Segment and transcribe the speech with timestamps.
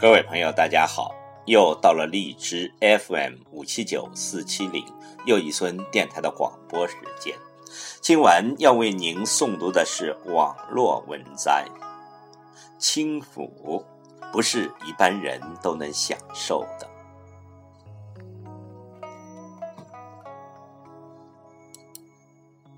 [0.00, 1.12] 各位朋友，大家好！
[1.44, 4.84] 又到了荔枝 FM 五七九四七零
[5.26, 7.36] 又一村电台的广播时间。
[8.00, 11.66] 今晚要为您诵读的是网络文摘。
[12.78, 13.82] 轻抚
[14.32, 16.88] 不是一般人都能享受的。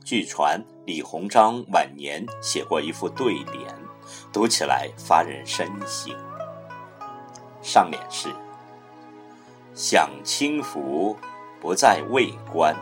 [0.03, 3.75] 据传李鸿章晚年写过一副对联，
[4.33, 6.17] 读起来发人深省。
[7.63, 8.29] 上联是
[9.75, 11.17] ：“享清福，
[11.61, 12.75] 不在位官，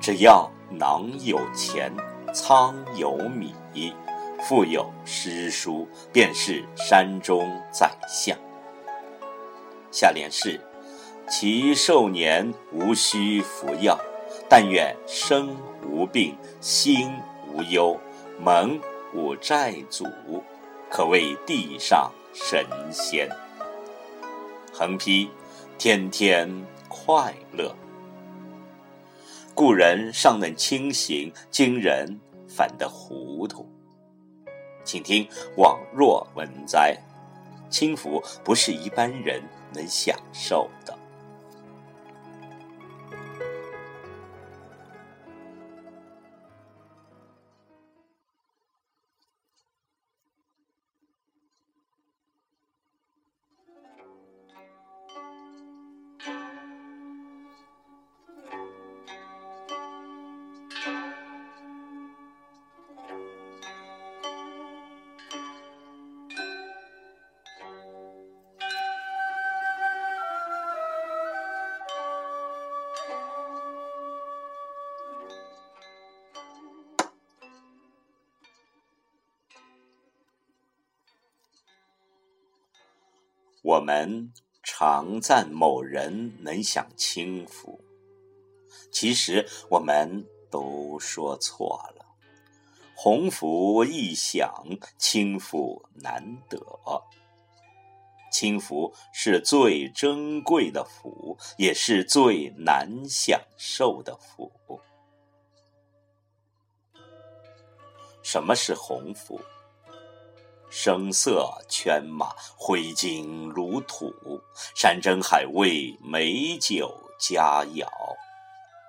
[0.00, 1.92] 只要囊有钱，
[2.32, 3.54] 仓有米，
[4.48, 8.36] 腹有诗书，便是山中宰相。”
[9.92, 10.60] 下联是
[11.28, 13.98] ：“其寿年无需服药，
[14.48, 17.10] 但愿生无病，心
[17.52, 17.98] 无忧，
[18.38, 18.80] 门
[19.14, 20.04] 无债主，
[20.90, 23.28] 可谓地上神仙。”
[24.78, 25.30] 横批：
[25.78, 26.46] 天天
[26.86, 27.74] 快乐。
[29.54, 33.66] 故人尚能清醒，今人反得糊涂。
[34.84, 36.94] 请听网若文摘：
[37.70, 40.95] 轻浮不是一般人能享受的。
[83.66, 84.32] 我们
[84.62, 87.82] 常赞某人能享清福，
[88.92, 92.06] 其实我们都说错了。
[92.94, 94.64] 鸿福易享，
[94.98, 96.60] 清福难得。
[98.30, 104.80] 清福是最珍贵的福，也是最难享受的福。
[108.22, 109.40] 什么是鸿福？
[110.70, 114.10] 声色犬马，挥金如土；
[114.74, 117.86] 山珍海味，美酒佳肴。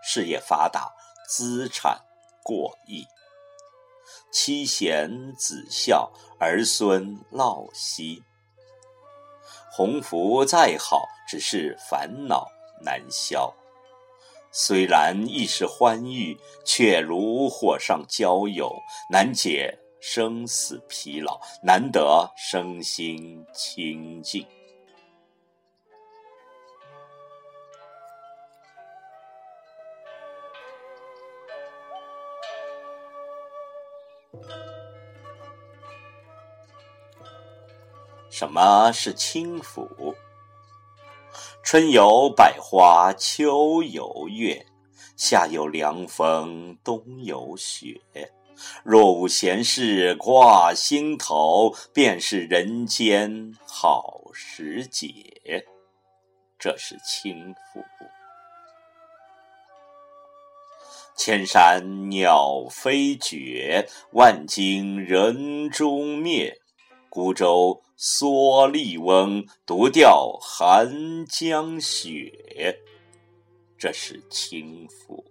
[0.04, 0.94] 事业发达，
[1.28, 2.00] 资产
[2.44, 3.06] 过亿，
[4.32, 8.24] 妻贤子孝，儿孙绕膝。
[9.72, 12.48] 鸿福再好，只是烦恼
[12.82, 13.54] 难消。
[14.52, 18.74] 虽然一时欢愉，却如火上浇油，
[19.10, 19.78] 难解。
[20.00, 24.46] 生死疲劳，难得身心清净。
[38.30, 40.16] 什么是清福？
[41.64, 44.64] 春有百花，秋有月，
[45.18, 48.00] 夏有凉风，冬有雪。
[48.84, 55.66] 若无闲事挂心头，便是人间好时节。
[56.60, 57.84] 这是轻浮。
[61.16, 66.60] 千山鸟飞绝，万径人踪灭。
[67.10, 72.80] 孤舟蓑笠翁，独钓寒江雪。
[73.78, 75.24] 这是轻浮。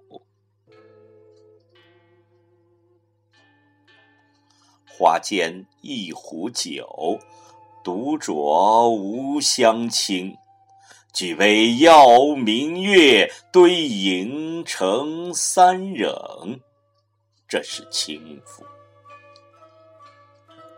[4.99, 7.19] 花间一壶酒，
[7.85, 10.35] 独酌无相亲。
[11.13, 16.11] 举杯邀明月，对影成三人。
[17.47, 18.65] 这是轻浮。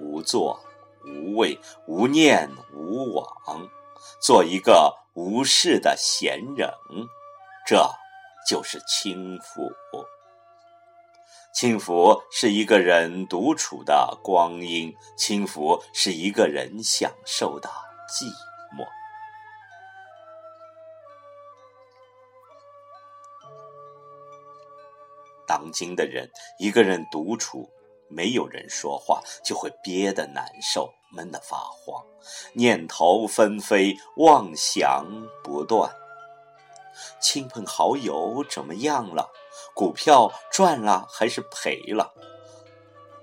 [0.00, 0.58] 无作
[1.04, 3.68] 无畏无念无往，
[4.20, 6.68] 做一个无事的闲人，
[7.66, 7.88] 这
[8.48, 9.72] 就是轻浮。
[11.52, 17.68] 轻浮是一个人独处的光阴，轻浮是一个人享受的
[18.08, 18.26] 寂
[18.76, 18.86] 寞。
[25.46, 27.68] 当今的人，一个人独处，
[28.08, 32.04] 没有人说话，就会憋得难受，闷得发慌，
[32.52, 35.06] 念头纷飞，妄想
[35.42, 35.90] 不断。
[37.20, 39.32] 亲朋好友怎么样了？
[39.78, 42.12] 股票赚了还是赔了？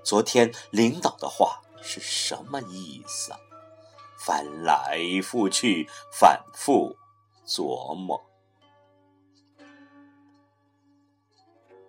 [0.02, 3.30] 昨天领导的话是什么意思？
[4.18, 6.96] 翻来覆去，反复
[7.46, 8.18] 琢磨。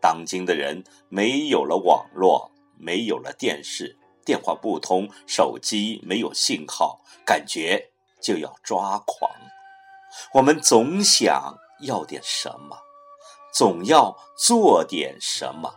[0.01, 9.31] 当今的人没有了网络，没有了电视，电话不通，手机没有信号，感觉就要抓狂。
[10.33, 12.77] 我们总想要点什么，
[13.57, 15.73] 总要做点什么，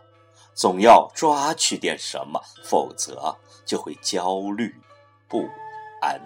[0.53, 3.35] 总要抓取点什么，否则
[3.65, 4.71] 就会焦虑
[5.27, 5.49] 不
[5.99, 6.21] 安。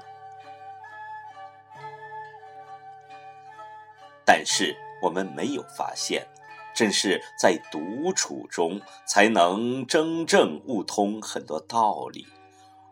[4.25, 6.27] 但是我们没有发现，
[6.75, 12.27] 正是在独处中，才能真正悟通很多道理，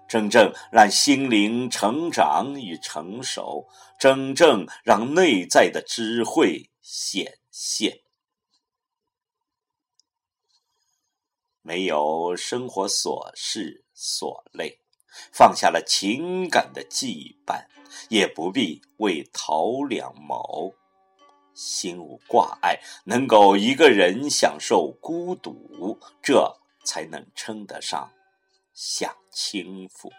[0.08, 3.68] 真正让心灵成长与成熟，
[4.00, 8.00] 真正让内在的智慧显现。
[11.64, 14.80] 没有生活琐事所累，
[15.32, 17.66] 放下了情感的羁绊，
[18.10, 20.76] 也不必为逃两谋。
[21.54, 28.12] 心无挂碍，能够一个人享受孤独，这才能称得上
[28.74, 30.12] 享清福。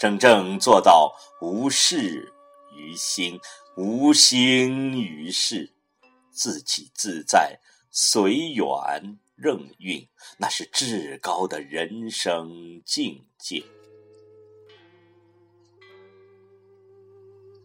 [0.00, 2.32] 真正做到无事
[2.74, 3.38] 于心，
[3.76, 5.72] 无心于事，
[6.32, 7.60] 自己自在，
[7.94, 10.06] 随缘任运，
[10.36, 13.64] 那是至高的人生境界。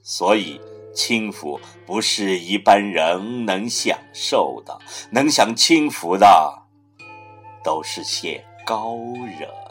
[0.01, 0.61] 所以。
[0.91, 4.77] 轻浮不是一般人能享受的，
[5.11, 6.63] 能享轻福的，
[7.63, 8.97] 都是些高
[9.39, 9.68] 人。